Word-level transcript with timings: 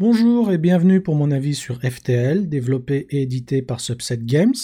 Bonjour 0.00 0.50
et 0.50 0.58
bienvenue 0.58 1.00
pour 1.00 1.14
mon 1.14 1.30
avis 1.30 1.54
sur 1.54 1.80
FTL, 1.80 2.48
développé 2.48 3.06
et 3.10 3.22
édité 3.22 3.62
par 3.62 3.78
Subset 3.78 4.18
Games. 4.18 4.56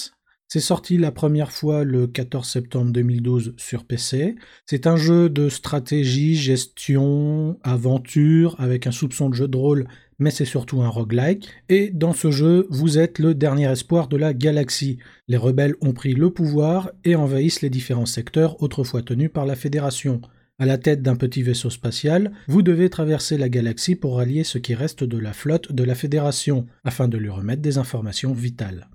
C'est 0.49 0.59
sorti 0.59 0.99
la 0.99 1.13
première 1.13 1.53
fois 1.53 1.85
le 1.85 2.09
14 2.09 2.49
septembre 2.49 2.91
2012 2.91 3.55
sur 3.57 3.85
PC. 3.85 4.35
C'est 4.67 4.89
un 4.89 4.97
jeu 4.97 5.31
de 5.31 5.49
stratégie, 5.49 6.35
gestion, 6.35 7.61
aventure, 7.63 8.57
avec 8.59 8.89
un 8.89 8.91
soupçon 8.91 9.29
de 9.31 9.37
jeu 9.37 9.47
de 9.47 9.57
rôle, 9.57 9.87
mais 10.19 10.33
c'est 10.33 10.45
surtout 10.45 10.83
un 10.83 10.89
roguelike. 10.89 11.49
Et 11.69 11.91
dans 11.91 12.13
ce 12.13 12.33
jeu, 12.33 12.67
vous 12.69 12.99
êtes 12.99 13.21
le 13.21 13.33
dernier 13.33 13.71
espoir 13.71 14.09
de 14.09 14.17
la 14.17 14.35
galaxie. 14.35 14.99
Les 15.29 15.37
rebelles 15.37 15.77
ont 15.81 15.93
pris 15.93 16.15
le 16.15 16.31
pouvoir 16.31 16.91
et 17.05 17.15
envahissent 17.15 17.63
les 17.63 17.71
différents 17.71 18.05
secteurs 18.05 18.61
autrefois 18.65 19.03
tenus 19.03 19.31
par 19.33 19.47
la 19.47 19.55
Fédération. 19.55 20.23
À 20.61 20.67
la 20.67 20.77
tête 20.77 21.01
d'un 21.01 21.17
petit 21.17 21.43
vaisseau 21.43 21.71
spatial, 21.71 22.33
vous 22.47 22.61
devez 22.61 22.91
traverser 22.91 23.39
la 23.39 23.49
galaxie 23.49 23.95
pour 23.95 24.19
rallier 24.19 24.45
ce 24.45 24.59
qui 24.59 24.75
reste 24.75 25.03
de 25.03 25.17
la 25.17 25.33
flotte 25.33 25.73
de 25.73 25.83
la 25.83 25.95
Fédération, 25.95 26.67
afin 26.85 27.09
de 27.09 27.17
lui 27.17 27.31
remettre 27.31 27.63
des 27.63 27.79
informations 27.79 28.35
vitales. 28.35 28.91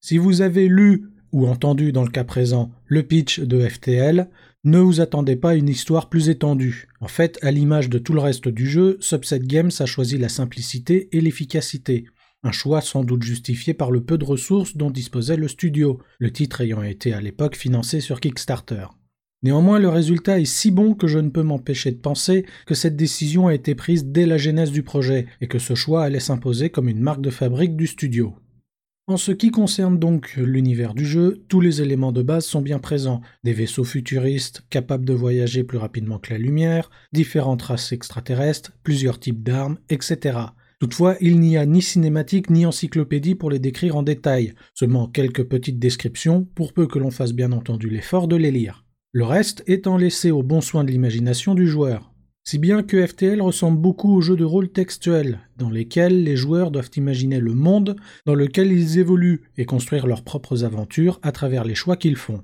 Si 0.00 0.16
vous 0.16 0.40
avez 0.40 0.66
lu 0.66 1.10
ou 1.32 1.46
entendu 1.46 1.92
dans 1.92 2.04
le 2.04 2.10
cas 2.10 2.24
présent 2.24 2.70
le 2.86 3.02
pitch 3.02 3.38
de 3.38 3.68
FTL, 3.68 4.30
ne 4.64 4.78
vous 4.78 5.02
attendez 5.02 5.36
pas 5.36 5.50
à 5.50 5.56
une 5.56 5.68
histoire 5.68 6.08
plus 6.08 6.30
étendue. 6.30 6.88
En 7.02 7.08
fait, 7.08 7.38
à 7.42 7.50
l'image 7.50 7.90
de 7.90 7.98
tout 7.98 8.14
le 8.14 8.20
reste 8.20 8.48
du 8.48 8.66
jeu, 8.66 8.96
Subset 9.00 9.40
Games 9.40 9.70
a 9.78 9.84
choisi 9.84 10.16
la 10.16 10.30
simplicité 10.30 11.14
et 11.14 11.20
l'efficacité. 11.20 12.06
Un 12.44 12.52
choix 12.52 12.80
sans 12.80 13.04
doute 13.04 13.24
justifié 13.24 13.74
par 13.74 13.90
le 13.90 14.02
peu 14.02 14.16
de 14.16 14.24
ressources 14.24 14.74
dont 14.74 14.90
disposait 14.90 15.36
le 15.36 15.48
studio, 15.48 16.00
le 16.18 16.32
titre 16.32 16.62
ayant 16.62 16.82
été 16.82 17.12
à 17.12 17.20
l'époque 17.20 17.56
financé 17.56 18.00
sur 18.00 18.20
Kickstarter. 18.20 18.86
Néanmoins, 19.42 19.78
le 19.78 19.88
résultat 19.88 20.38
est 20.38 20.44
si 20.44 20.70
bon 20.70 20.94
que 20.94 21.06
je 21.06 21.18
ne 21.18 21.30
peux 21.30 21.42
m'empêcher 21.42 21.90
de 21.92 21.96
penser 21.96 22.44
que 22.66 22.74
cette 22.74 22.96
décision 22.96 23.46
a 23.46 23.54
été 23.54 23.74
prise 23.74 24.04
dès 24.04 24.26
la 24.26 24.36
genèse 24.36 24.70
du 24.70 24.82
projet 24.82 25.26
et 25.40 25.46
que 25.46 25.58
ce 25.58 25.74
choix 25.74 26.04
allait 26.04 26.20
s'imposer 26.20 26.68
comme 26.68 26.90
une 26.90 27.00
marque 27.00 27.22
de 27.22 27.30
fabrique 27.30 27.74
du 27.74 27.86
studio. 27.86 28.34
En 29.06 29.16
ce 29.16 29.32
qui 29.32 29.50
concerne 29.50 29.98
donc 29.98 30.34
l'univers 30.36 30.92
du 30.92 31.06
jeu, 31.06 31.42
tous 31.48 31.62
les 31.62 31.80
éléments 31.80 32.12
de 32.12 32.22
base 32.22 32.44
sont 32.44 32.60
bien 32.60 32.78
présents. 32.78 33.22
Des 33.42 33.54
vaisseaux 33.54 33.82
futuristes 33.82 34.62
capables 34.68 35.06
de 35.06 35.14
voyager 35.14 35.64
plus 35.64 35.78
rapidement 35.78 36.18
que 36.18 36.32
la 36.32 36.38
lumière, 36.38 36.90
différentes 37.12 37.62
races 37.62 37.92
extraterrestres, 37.92 38.72
plusieurs 38.84 39.18
types 39.18 39.42
d'armes, 39.42 39.78
etc. 39.88 40.38
Toutefois, 40.80 41.16
il 41.22 41.40
n'y 41.40 41.56
a 41.56 41.64
ni 41.64 41.80
cinématique 41.80 42.50
ni 42.50 42.66
encyclopédie 42.66 43.34
pour 43.34 43.50
les 43.50 43.58
décrire 43.58 43.96
en 43.96 44.02
détail, 44.02 44.52
seulement 44.74 45.08
quelques 45.08 45.44
petites 45.44 45.78
descriptions 45.78 46.46
pour 46.54 46.74
peu 46.74 46.86
que 46.86 46.98
l'on 46.98 47.10
fasse 47.10 47.32
bien 47.32 47.52
entendu 47.52 47.88
l'effort 47.88 48.28
de 48.28 48.36
les 48.36 48.50
lire 48.50 48.84
le 49.12 49.24
reste 49.24 49.64
étant 49.66 49.96
laissé 49.96 50.30
au 50.30 50.44
bon 50.44 50.60
soin 50.60 50.84
de 50.84 50.90
l'imagination 50.90 51.54
du 51.54 51.66
joueur. 51.66 52.12
Si 52.44 52.58
bien 52.58 52.82
que 52.82 53.04
FTL 53.04 53.42
ressemble 53.42 53.80
beaucoup 53.80 54.14
aux 54.14 54.20
jeux 54.20 54.36
de 54.36 54.44
rôle 54.44 54.70
textuels, 54.70 55.40
dans 55.56 55.68
lesquels 55.68 56.22
les 56.22 56.36
joueurs 56.36 56.70
doivent 56.70 56.90
imaginer 56.96 57.40
le 57.40 57.54
monde 57.54 57.96
dans 58.24 58.34
lequel 58.34 58.70
ils 58.70 58.98
évoluent 58.98 59.42
et 59.56 59.64
construire 59.64 60.06
leurs 60.06 60.22
propres 60.22 60.64
aventures 60.64 61.18
à 61.22 61.32
travers 61.32 61.64
les 61.64 61.74
choix 61.74 61.96
qu'ils 61.96 62.16
font. 62.16 62.42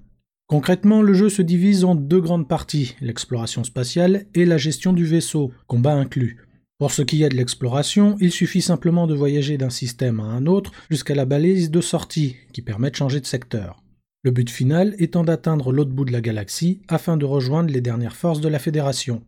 Concrètement, 0.48 1.02
le 1.02 1.14
jeu 1.14 1.28
se 1.28 1.42
divise 1.42 1.84
en 1.84 1.94
deux 1.94 2.20
grandes 2.20 2.48
parties, 2.48 2.94
l'exploration 3.00 3.64
spatiale 3.64 4.26
et 4.34 4.44
la 4.44 4.58
gestion 4.58 4.92
du 4.92 5.04
vaisseau, 5.04 5.52
combat 5.66 5.94
inclus. 5.94 6.38
Pour 6.78 6.90
ce 6.90 7.02
qui 7.02 7.22
est 7.22 7.28
de 7.28 7.36
l'exploration, 7.36 8.16
il 8.20 8.32
suffit 8.32 8.60
simplement 8.60 9.06
de 9.06 9.14
voyager 9.14 9.56
d'un 9.56 9.70
système 9.70 10.20
à 10.20 10.24
un 10.24 10.46
autre 10.46 10.72
jusqu'à 10.90 11.14
la 11.14 11.24
balise 11.24 11.70
de 11.70 11.80
sortie, 11.80 12.36
qui 12.52 12.60
permet 12.60 12.90
de 12.90 12.96
changer 12.96 13.20
de 13.20 13.26
secteur 13.26 13.82
le 14.26 14.32
but 14.32 14.50
final 14.50 14.96
étant 14.98 15.22
d'atteindre 15.22 15.70
l'autre 15.70 15.92
bout 15.92 16.04
de 16.04 16.10
la 16.10 16.20
galaxie 16.20 16.82
afin 16.88 17.16
de 17.16 17.24
rejoindre 17.24 17.72
les 17.72 17.80
dernières 17.80 18.16
forces 18.16 18.40
de 18.40 18.48
la 18.48 18.58
Fédération. 18.58 19.22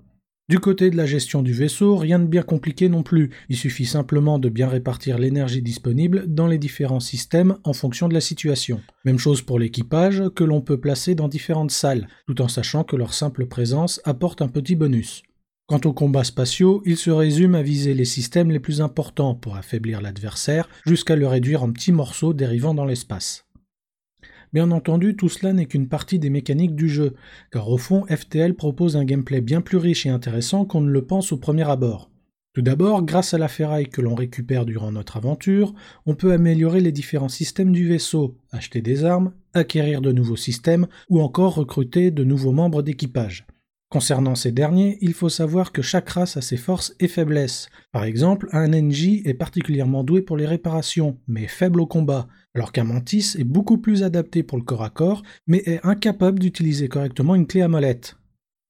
Du 0.48 0.58
côté 0.58 0.90
de 0.90 0.96
la 0.96 1.06
gestion 1.06 1.40
du 1.40 1.52
vaisseau, 1.52 1.94
rien 1.94 2.18
de 2.18 2.26
bien 2.26 2.42
compliqué 2.42 2.88
non 2.88 3.04
plus, 3.04 3.30
il 3.48 3.56
suffit 3.56 3.86
simplement 3.86 4.40
de 4.40 4.48
bien 4.48 4.66
répartir 4.66 5.16
l'énergie 5.16 5.62
disponible 5.62 6.24
dans 6.26 6.48
les 6.48 6.58
différents 6.58 6.98
systèmes 6.98 7.58
en 7.62 7.74
fonction 7.74 8.08
de 8.08 8.14
la 8.14 8.20
situation. 8.20 8.80
Même 9.04 9.20
chose 9.20 9.40
pour 9.40 9.60
l'équipage 9.60 10.24
que 10.34 10.42
l'on 10.42 10.62
peut 10.62 10.80
placer 10.80 11.14
dans 11.14 11.28
différentes 11.28 11.70
salles, 11.70 12.08
tout 12.26 12.42
en 12.42 12.48
sachant 12.48 12.82
que 12.82 12.96
leur 12.96 13.14
simple 13.14 13.46
présence 13.46 14.00
apporte 14.04 14.42
un 14.42 14.48
petit 14.48 14.74
bonus. 14.74 15.22
Quant 15.68 15.80
aux 15.84 15.92
combats 15.92 16.24
spatiaux, 16.24 16.82
ils 16.86 16.96
se 16.96 17.10
résument 17.10 17.58
à 17.58 17.62
viser 17.62 17.94
les 17.94 18.06
systèmes 18.06 18.50
les 18.50 18.58
plus 18.58 18.80
importants 18.80 19.36
pour 19.36 19.54
affaiblir 19.54 20.00
l'adversaire 20.00 20.68
jusqu'à 20.84 21.14
le 21.14 21.28
réduire 21.28 21.62
en 21.62 21.70
petits 21.70 21.92
morceaux 21.92 22.32
dérivant 22.32 22.74
dans 22.74 22.86
l'espace. 22.86 23.44
Bien 24.52 24.70
entendu, 24.70 25.16
tout 25.16 25.28
cela 25.28 25.52
n'est 25.52 25.66
qu'une 25.66 25.88
partie 25.88 26.18
des 26.18 26.30
mécaniques 26.30 26.74
du 26.74 26.88
jeu, 26.88 27.14
car 27.52 27.68
au 27.68 27.78
fond, 27.78 28.06
FTL 28.08 28.54
propose 28.54 28.96
un 28.96 29.04
gameplay 29.04 29.40
bien 29.40 29.60
plus 29.60 29.76
riche 29.76 30.06
et 30.06 30.10
intéressant 30.10 30.64
qu'on 30.64 30.80
ne 30.80 30.90
le 30.90 31.04
pense 31.04 31.32
au 31.32 31.36
premier 31.36 31.68
abord. 31.68 32.10
Tout 32.54 32.62
d'abord, 32.62 33.02
grâce 33.02 33.34
à 33.34 33.38
la 33.38 33.46
ferraille 33.46 33.88
que 33.88 34.00
l'on 34.00 34.14
récupère 34.14 34.64
durant 34.64 34.90
notre 34.90 35.16
aventure, 35.16 35.74
on 36.06 36.14
peut 36.14 36.32
améliorer 36.32 36.80
les 36.80 36.92
différents 36.92 37.28
systèmes 37.28 37.72
du 37.72 37.86
vaisseau, 37.86 38.36
acheter 38.50 38.80
des 38.80 39.04
armes, 39.04 39.32
acquérir 39.54 40.00
de 40.00 40.12
nouveaux 40.12 40.36
systèmes 40.36 40.88
ou 41.08 41.20
encore 41.20 41.54
recruter 41.54 42.10
de 42.10 42.24
nouveaux 42.24 42.52
membres 42.52 42.82
d'équipage. 42.82 43.46
Concernant 43.90 44.34
ces 44.34 44.52
derniers, 44.52 44.98
il 45.00 45.14
faut 45.14 45.28
savoir 45.28 45.72
que 45.72 45.80
chaque 45.80 46.10
race 46.10 46.36
a 46.36 46.42
ses 46.42 46.56
forces 46.56 46.94
et 47.00 47.08
faiblesses. 47.08 47.68
Par 47.90 48.04
exemple, 48.04 48.48
un 48.52 48.68
NJ 48.68 49.22
est 49.24 49.34
particulièrement 49.34 50.04
doué 50.04 50.20
pour 50.20 50.36
les 50.36 50.44
réparations, 50.44 51.16
mais 51.26 51.46
faible 51.46 51.80
au 51.80 51.86
combat, 51.86 52.28
alors 52.58 52.72
qu'un 52.72 52.82
Mantis 52.82 53.36
est 53.38 53.44
beaucoup 53.44 53.78
plus 53.78 54.02
adapté 54.02 54.42
pour 54.42 54.58
le 54.58 54.64
corps 54.64 54.82
à 54.82 54.90
corps, 54.90 55.22
mais 55.46 55.62
est 55.64 55.78
incapable 55.86 56.40
d'utiliser 56.40 56.88
correctement 56.88 57.36
une 57.36 57.46
clé 57.46 57.60
à 57.60 57.68
molette. 57.68 58.16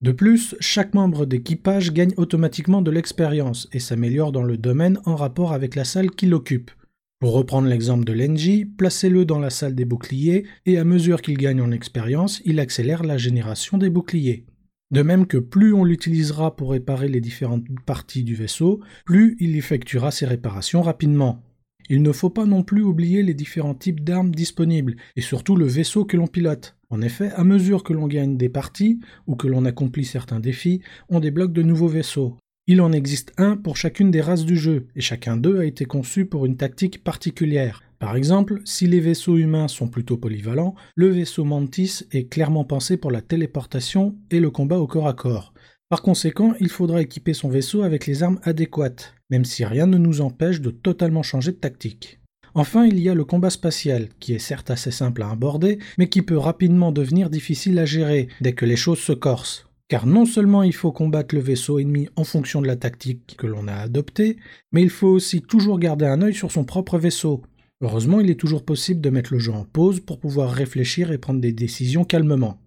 De 0.03 0.13
plus, 0.13 0.55
chaque 0.61 0.93
membre 0.93 1.25
d'équipage 1.25 1.95
gagne 1.95 2.13
automatiquement 2.19 2.83
de 2.83 2.91
l'expérience 2.91 3.67
et 3.73 3.81
s'améliore 3.81 4.31
dans 4.31 4.43
le 4.43 4.59
domaine 4.59 4.99
en 5.07 5.17
rapport 5.17 5.55
avec 5.55 5.75
la 5.75 5.85
salle 5.85 6.11
qu'il 6.11 6.35
occupe. 6.35 6.71
Pour 7.19 7.33
reprendre 7.33 7.67
l'exemple 7.67 8.05
de 8.05 8.13
l'NJ, 8.13 8.67
placez-le 8.77 9.25
dans 9.25 9.39
la 9.39 9.49
salle 9.49 9.75
des 9.75 9.87
boucliers 9.87 10.45
et 10.67 10.77
à 10.77 10.85
mesure 10.85 11.23
qu'il 11.23 11.39
gagne 11.39 11.63
en 11.63 11.73
expérience, 11.73 12.43
il 12.45 12.61
accélère 12.61 13.05
la 13.05 13.17
génération 13.17 13.79
des 13.79 13.89
boucliers. 13.89 14.45
De 14.91 15.01
même 15.01 15.27
que 15.27 15.39
plus 15.39 15.73
on 15.73 15.85
l'utilisera 15.85 16.57
pour 16.57 16.73
réparer 16.73 17.09
les 17.09 17.23
différentes 17.23 17.65
parties 17.87 18.23
du 18.23 18.35
vaisseau, 18.35 18.81
plus 19.07 19.39
il 19.41 19.57
effectuera 19.57 20.11
ses 20.11 20.27
réparations 20.27 20.83
rapidement. 20.83 21.43
Il 21.89 22.03
ne 22.03 22.13
faut 22.13 22.31
pas 22.31 22.45
non 22.45 22.63
plus 22.63 22.83
oublier 22.83 23.23
les 23.23 23.35
différents 23.35 23.75
types 23.75 24.05
d'armes 24.05 24.35
disponibles, 24.35 24.97
et 25.17 25.21
surtout 25.21 25.57
le 25.57 25.67
vaisseau 25.67 26.05
que 26.05 26.17
l'on 26.17 26.27
pilote. 26.27 26.77
En 26.91 27.01
effet, 27.03 27.31
à 27.35 27.45
mesure 27.45 27.83
que 27.83 27.93
l'on 27.93 28.07
gagne 28.07 28.37
des 28.37 28.49
parties, 28.49 29.01
ou 29.27 29.37
que 29.37 29.49
l'on 29.49 29.65
accomplit 29.65 30.05
certains 30.05 30.41
défis, 30.41 30.81
on 31.09 31.21
débloque 31.21 31.53
de 31.53 31.63
nouveaux 31.63 31.89
vaisseaux. 31.89 32.37
Il 32.67 32.83
en 32.83 32.93
existe 32.93 33.33
un 33.39 33.57
pour 33.57 33.79
chacune 33.79 34.11
des 34.11 34.21
races 34.21 34.45
du 34.45 34.57
jeu, 34.57 34.87
et 34.95 35.01
chacun 35.01 35.39
d'eux 35.39 35.59
a 35.59 35.65
été 35.65 35.87
conçu 35.87 36.27
pour 36.27 36.45
une 36.45 36.57
tactique 36.57 37.03
particulière. 37.03 37.83
Par 37.99 38.15
exemple, 38.15 38.61
si 38.65 38.87
les 38.87 39.01
vaisseaux 39.01 39.39
humains 39.39 39.67
sont 39.67 39.89
plutôt 39.89 40.17
polyvalents, 40.17 40.75
le 40.95 41.09
vaisseau 41.09 41.45
Mantis 41.45 42.05
est 42.13 42.29
clairement 42.29 42.65
pensé 42.65 42.97
pour 42.97 43.11
la 43.11 43.23
téléportation 43.23 44.15
et 44.31 44.39
le 44.39 44.51
combat 44.51 44.79
au 44.79 44.87
corps 44.87 45.09
à 45.09 45.15
corps. 45.15 45.53
Par 45.89 46.03
conséquent, 46.03 46.55
il 46.61 46.69
faudra 46.69 47.01
équiper 47.01 47.33
son 47.33 47.49
vaisseau 47.49 47.83
avec 47.83 48.07
les 48.07 48.23
armes 48.23 48.41
adéquates, 48.43 49.15
même 49.31 49.45
si 49.45 49.65
rien 49.65 49.87
ne 49.87 49.97
nous 49.97 50.21
empêche 50.21 50.61
de 50.61 50.71
totalement 50.71 51.23
changer 51.23 51.53
de 51.53 51.57
tactique. 51.57 52.21
Enfin, 52.55 52.87
il 52.87 52.99
y 52.99 53.09
a 53.09 53.15
le 53.15 53.25
combat 53.25 53.51
spatial, 53.51 54.09
qui 54.21 54.35
est 54.35 54.39
certes 54.39 54.71
assez 54.71 54.91
simple 54.91 55.23
à 55.23 55.31
aborder, 55.31 55.79
mais 55.97 56.09
qui 56.09 56.23
peut 56.23 56.37
rapidement 56.37 56.93
devenir 56.93 57.31
difficile 57.31 57.79
à 57.79 57.85
gérer 57.85 58.29
dès 58.41 58.53
que 58.53 58.67
les 58.67 58.77
choses 58.77 58.99
se 58.99 59.13
corsent. 59.13 59.67
Car 59.89 60.07
non 60.07 60.27
seulement 60.27 60.63
il 60.63 60.75
faut 60.75 60.93
combattre 60.93 61.35
le 61.35 61.41
vaisseau 61.41 61.79
ennemi 61.79 62.09
en 62.17 62.25
fonction 62.25 62.61
de 62.61 62.67
la 62.67 62.77
tactique 62.77 63.37
que 63.39 63.47
l'on 63.47 63.69
a 63.69 63.75
adoptée, 63.75 64.37
mais 64.73 64.83
il 64.83 64.91
faut 64.91 65.09
aussi 65.09 65.41
toujours 65.41 65.79
garder 65.79 66.05
un 66.05 66.21
œil 66.21 66.35
sur 66.35 66.53
son 66.53 66.65
propre 66.65 66.99
vaisseau, 66.99 67.43
Heureusement, 67.81 68.19
il 68.19 68.29
est 68.29 68.35
toujours 68.41 68.65
possible 68.65 69.01
de 69.01 69.09
mettre 69.09 69.33
le 69.33 69.39
jeu 69.39 69.53
en 69.53 69.65
pause 69.65 70.01
pour 70.01 70.19
pouvoir 70.19 70.51
réfléchir 70.51 71.13
et 71.13 71.19
prendre 71.19 71.41
des 71.41 71.53
décisions 71.53 72.05
calmement. 72.05 72.59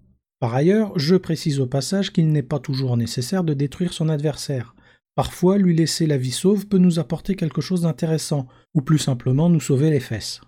Par 0.42 0.56
ailleurs, 0.56 0.98
je 0.98 1.16
précise 1.16 1.60
au 1.60 1.68
passage 1.68 2.12
qu'il 2.12 2.30
n'est 2.30 2.42
pas 2.42 2.58
toujours 2.58 2.98
nécessaire 2.98 3.44
de 3.44 3.54
détruire 3.54 3.94
son 3.94 4.10
adversaire. 4.10 4.74
Parfois, 5.14 5.60
lui 5.60 5.76
laisser 5.76 6.08
la 6.08 6.18
vie 6.18 6.32
sauve 6.32 6.66
peut 6.66 6.80
nous 6.80 6.98
apporter 6.98 7.36
quelque 7.36 7.62
chose 7.62 7.82
d'intéressant, 7.82 8.48
ou 8.74 8.82
plus 8.82 8.98
simplement 8.98 9.50
nous 9.50 9.60
sauver 9.60 9.92
les 9.92 10.00
fesses. 10.00 10.42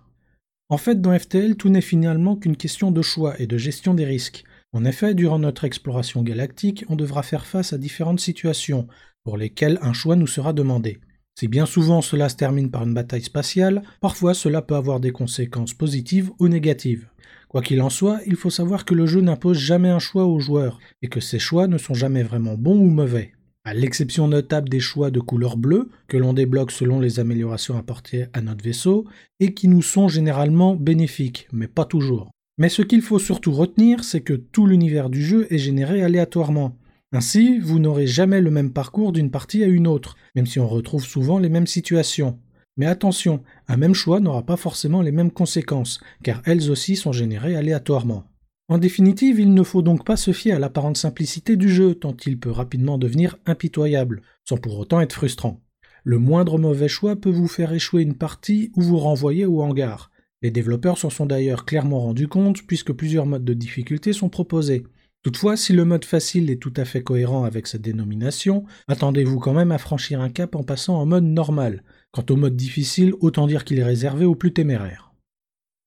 En 0.70 0.78
fait, 0.78 1.00
dans 1.00 1.18
FTL, 1.18 1.58
tout 1.58 1.70
n'est 1.70 1.80
finalement 1.80 2.36
qu'une 2.36 2.58
question 2.58 2.90
de 2.90 3.04
choix 3.04 3.40
et 3.40 3.46
de 3.46 3.60
gestion 3.60 3.94
des 3.94 4.06
risques. 4.06 4.46
En 4.72 4.84
effet, 4.84 5.14
durant 5.14 5.38
notre 5.38 5.64
exploration 5.64 6.24
galactique, 6.24 6.86
on 6.90 6.96
devra 6.96 7.22
faire 7.22 7.46
face 7.46 7.72
à 7.72 7.78
différentes 7.78 8.20
situations, 8.20 8.88
pour 9.24 9.38
lesquelles 9.38 9.78
un 9.84 9.94
choix 9.94 10.16
nous 10.16 10.26
sera 10.26 10.54
demandé. 10.54 11.02
Si 11.38 11.48
bien 11.48 11.68
souvent 11.68 12.02
cela 12.02 12.30
se 12.30 12.36
termine 12.36 12.72
par 12.72 12.84
une 12.84 12.96
bataille 12.96 13.22
spatiale, 13.22 13.84
parfois 14.02 14.34
cela 14.34 14.64
peut 14.64 14.76
avoir 14.76 15.00
des 15.00 15.12
conséquences 15.12 15.76
positives 15.76 16.32
ou 16.40 16.48
négatives. 16.48 17.10
Quoi 17.54 17.62
qu'il 17.62 17.84
en 17.84 17.92
soit, 17.92 18.20
il 18.26 18.36
faut 18.36 18.50
savoir 18.50 18.84
que 18.84 18.96
le 18.96 19.06
jeu 19.06 19.22
n'impose 19.22 19.60
jamais 19.60 19.90
un 19.90 20.00
choix 20.00 20.26
aux 20.26 20.40
joueurs, 20.40 20.80
et 21.04 21.08
que 21.08 21.20
ces 21.20 21.38
choix 21.38 21.68
ne 21.68 21.78
sont 21.78 21.94
jamais 21.94 22.24
vraiment 22.24 22.56
bons 22.56 22.80
ou 22.80 22.90
mauvais. 22.90 23.34
À 23.64 23.76
l'exception 23.76 24.28
notable 24.28 24.70
des 24.70 24.80
choix 24.80 25.12
de 25.12 25.20
couleur 25.20 25.56
bleue, 25.56 25.90
que 26.08 26.18
l'on 26.18 26.34
débloque 26.34 26.72
selon 26.72 27.00
les 27.00 27.20
améliorations 27.20 27.78
apportées 27.78 28.26
à 28.34 28.42
notre 28.42 28.64
vaisseau, 28.64 29.06
et 29.40 29.54
qui 29.54 29.68
nous 29.68 29.84
sont 29.84 30.08
généralement 30.08 30.76
bénéfiques, 30.76 31.48
mais 31.54 31.68
pas 31.68 31.86
toujours. 31.86 32.32
Mais 32.58 32.70
ce 32.70 32.82
qu'il 32.82 33.04
faut 33.04 33.20
surtout 33.20 33.52
retenir, 33.52 34.04
c'est 34.04 34.22
que 34.22 34.34
tout 34.34 34.66
l'univers 34.66 35.12
du 35.12 35.24
jeu 35.24 35.46
est 35.52 35.60
généré 35.60 36.02
aléatoirement, 36.02 36.76
Ainsi, 37.16 37.60
vous 37.60 37.78
n'aurez 37.78 38.08
jamais 38.08 38.42
le 38.42 38.50
même 38.50 38.74
parcours 38.74 39.12
d'une 39.12 39.30
partie 39.30 39.64
à 39.64 39.68
une 39.68 39.86
autre, 39.86 40.18
même 40.34 40.48
si 40.48 40.60
on 40.60 40.68
retrouve 40.68 41.06
souvent 41.06 41.38
les 41.38 41.50
mêmes 41.50 41.68
situations. 41.68 42.40
Mais 42.78 42.86
attention, 42.86 43.44
un 43.68 43.78
même 43.78 43.94
choix 43.94 44.20
n'aura 44.20 44.44
pas 44.44 44.58
forcément 44.58 45.02
les 45.02 45.12
mêmes 45.12 45.32
conséquences, 45.32 46.00
car 46.24 46.42
elles 46.46 46.72
aussi 46.72 46.96
sont 46.96 47.12
générées 47.12 47.56
aléatoirement. 47.56 48.26
En 48.70 48.78
définitive, 48.78 49.40
il 49.40 49.54
ne 49.54 49.64
faut 49.64 49.82
donc 49.82 50.06
pas 50.06 50.16
se 50.16 50.32
fier 50.32 50.54
à 50.54 50.60
l'apparente 50.60 50.98
simplicité 50.98 51.56
du 51.56 51.70
jeu, 51.70 51.96
tant 51.96 52.16
il 52.26 52.40
peut 52.40 52.50
rapidement 52.50 52.98
devenir 52.98 53.38
impitoyable, 53.46 54.22
sans 54.48 54.58
pour 54.58 54.80
autant 54.80 55.02
être 55.02 55.14
frustrant. 55.14 55.62
Le 56.04 56.18
moindre 56.18 56.58
mauvais 56.58 56.88
choix 56.88 57.16
peut 57.16 57.30
vous 57.30 57.48
faire 57.48 57.74
échouer 57.74 58.02
une 58.02 58.16
partie 58.16 58.72
ou 58.76 58.82
vous 58.82 58.98
renvoyer 58.98 59.46
au 59.46 59.62
hangar. 59.62 60.12
Les 60.42 60.52
développeurs 60.52 60.98
s'en 60.98 61.10
sont 61.10 61.26
d'ailleurs 61.26 61.66
clairement 61.66 62.02
rendus 62.02 62.28
compte 62.28 62.64
puisque 62.64 62.92
plusieurs 62.92 63.26
modes 63.26 63.46
de 63.46 63.54
difficulté 63.54 64.12
sont 64.12 64.30
proposés. 64.30 64.84
Toutefois, 65.24 65.56
si 65.56 65.72
le 65.72 65.86
mode 65.86 66.04
facile 66.04 66.52
est 66.52 66.62
tout 66.62 66.74
à 66.76 66.84
fait 66.84 67.02
cohérent 67.02 67.46
avec 67.46 67.68
cette 67.68 67.82
dénomination, 67.82 68.66
attendez-vous 68.90 69.40
quand 69.40 69.54
même 69.54 69.72
à 69.72 69.78
franchir 69.78 70.20
un 70.20 70.30
cap 70.30 70.56
en 70.56 70.64
passant 70.64 70.96
en 70.98 71.06
mode 71.06 71.24
normal. 71.24 71.84
Quant 72.14 72.26
au 72.30 72.36
mode 72.36 72.56
difficile, 72.56 73.14
autant 73.22 73.48
dire 73.48 73.66
qu'il 73.66 73.80
est 73.80 73.84
réservé 73.84 74.24
aux 74.24 74.36
plus 74.36 74.54
téméraires. 74.54 75.14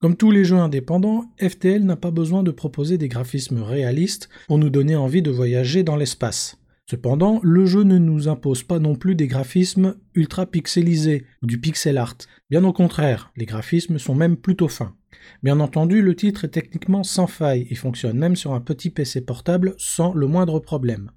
Comme 0.00 0.16
tous 0.16 0.32
les 0.32 0.44
jeux 0.44 0.56
indépendants, 0.56 1.32
FTL 1.40 1.84
n'a 1.84 1.94
pas 1.94 2.10
besoin 2.10 2.42
de 2.42 2.50
proposer 2.50 2.98
des 2.98 3.08
graphismes 3.08 3.62
réalistes 3.62 4.28
pour 4.48 4.58
nous 4.58 4.68
donner 4.68 4.96
envie 4.96 5.22
de 5.22 5.30
voyager 5.30 5.84
dans 5.84 5.94
l'espace. 5.94 6.58
Cependant, 6.90 7.38
le 7.44 7.64
jeu 7.64 7.84
ne 7.84 7.98
nous 7.98 8.26
impose 8.26 8.64
pas 8.64 8.80
non 8.80 8.96
plus 8.96 9.14
des 9.14 9.28
graphismes 9.28 9.94
ultra 10.14 10.46
pixelisés 10.46 11.24
du 11.42 11.60
pixel 11.60 11.96
art. 11.96 12.18
Bien 12.50 12.64
au 12.64 12.72
contraire, 12.72 13.32
les 13.36 13.46
graphismes 13.46 13.98
sont 13.98 14.14
même 14.16 14.36
plutôt 14.36 14.68
fins. 14.68 14.96
Bien 15.44 15.60
entendu, 15.60 16.02
le 16.02 16.16
titre 16.16 16.44
est 16.44 16.50
techniquement 16.50 17.04
sans 17.04 17.28
faille 17.28 17.68
et 17.70 17.76
fonctionne 17.76 18.18
même 18.18 18.36
sur 18.36 18.52
un 18.52 18.60
petit 18.60 18.90
PC 18.90 19.20
portable 19.20 19.76
sans 19.78 20.12
le 20.12 20.26
moindre 20.26 20.58
problème. 20.58 21.12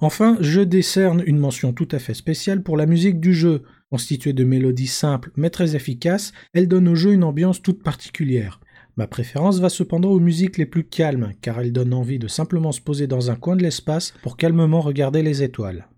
Enfin, 0.00 0.36
je 0.40 0.60
décerne 0.60 1.22
une 1.26 1.38
mention 1.38 1.72
tout 1.72 1.88
à 1.92 1.98
fait 1.98 2.14
spéciale 2.14 2.62
pour 2.62 2.76
la 2.76 2.86
musique 2.86 3.20
du 3.20 3.32
jeu. 3.32 3.62
Constituée 3.90 4.32
de 4.32 4.44
mélodies 4.44 4.86
simples 4.86 5.32
mais 5.36 5.50
très 5.50 5.74
efficaces, 5.74 6.32
elle 6.52 6.68
donne 6.68 6.88
au 6.88 6.94
jeu 6.94 7.12
une 7.12 7.24
ambiance 7.24 7.60
toute 7.60 7.82
particulière. 7.82 8.60
Ma 8.96 9.08
préférence 9.08 9.58
va 9.58 9.68
cependant 9.68 10.10
aux 10.10 10.20
musiques 10.20 10.58
les 10.58 10.66
plus 10.66 10.84
calmes, 10.84 11.32
car 11.40 11.60
elles 11.60 11.72
donnent 11.72 11.94
envie 11.94 12.18
de 12.18 12.28
simplement 12.28 12.70
se 12.70 12.80
poser 12.80 13.06
dans 13.06 13.30
un 13.30 13.36
coin 13.36 13.56
de 13.56 13.62
l'espace 13.62 14.14
pour 14.22 14.36
calmement 14.36 14.80
regarder 14.80 15.22
les 15.22 15.42
étoiles. 15.42 15.88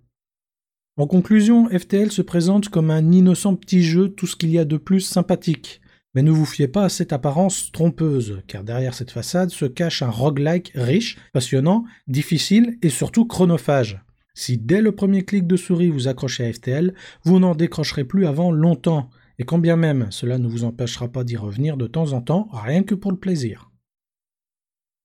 En 0.96 1.06
conclusion, 1.06 1.68
FTL 1.68 2.12
se 2.12 2.22
présente 2.22 2.68
comme 2.68 2.90
un 2.90 3.12
innocent 3.12 3.56
petit 3.56 3.82
jeu, 3.82 4.08
tout 4.08 4.26
ce 4.26 4.36
qu'il 4.36 4.50
y 4.50 4.58
a 4.58 4.64
de 4.64 4.76
plus 4.76 5.00
sympathique. 5.00 5.80
Mais 6.14 6.22
ne 6.22 6.30
vous 6.30 6.44
fiez 6.44 6.68
pas 6.68 6.84
à 6.84 6.88
cette 6.90 7.12
apparence 7.12 7.72
trompeuse, 7.72 8.42
car 8.46 8.64
derrière 8.64 8.94
cette 8.94 9.10
façade 9.10 9.50
se 9.50 9.64
cache 9.64 10.02
un 10.02 10.10
roguelike 10.10 10.72
riche, 10.74 11.18
passionnant, 11.32 11.84
difficile 12.06 12.78
et 12.82 12.90
surtout 12.90 13.26
chronophage. 13.26 14.02
Si 14.34 14.58
dès 14.58 14.80
le 14.80 14.92
premier 14.92 15.24
clic 15.24 15.46
de 15.46 15.56
souris 15.56 15.90
vous 15.90 16.08
accrochez 16.08 16.44
à 16.44 16.52
FTL, 16.52 16.94
vous 17.24 17.38
n'en 17.38 17.54
décrocherez 17.54 18.04
plus 18.04 18.26
avant 18.26 18.52
longtemps, 18.52 19.10
et 19.38 19.44
quand 19.44 19.58
bien 19.58 19.76
même 19.76 20.06
cela 20.10 20.38
ne 20.38 20.48
vous 20.48 20.64
empêchera 20.64 21.08
pas 21.08 21.24
d'y 21.24 21.36
revenir 21.36 21.76
de 21.76 21.86
temps 21.86 22.12
en 22.12 22.20
temps, 22.20 22.48
rien 22.52 22.82
que 22.82 22.94
pour 22.94 23.10
le 23.10 23.18
plaisir. 23.18 23.71